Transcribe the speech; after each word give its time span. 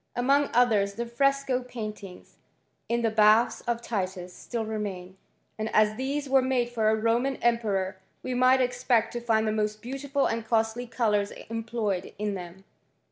Among 0.15 0.49
others 0.51 0.95
the 0.95 1.05
fresco 1.05 1.61
pain 1.61 1.93
in 2.89 3.03
the 3.03 3.11
baths 3.11 3.61
of 3.67 3.83
Titus, 3.83 4.33
still 4.33 4.65
remain; 4.65 5.15
and 5.59 5.69
as 5.75 5.89
liiese 5.91 6.43
made 6.43 6.69
for 6.71 6.89
a 6.89 6.95
Roman 6.95 7.35
emperor, 7.35 7.97
we 8.23 8.33
might 8.33 8.61
expect 8.61 9.13
to 9.13 9.19
the 9.19 9.51
most 9.51 9.79
beautiful 9.79 10.25
and 10.25 10.43
costly 10.43 10.87
colours 10.87 11.29
employed 11.51 12.15
them. 12.19 12.63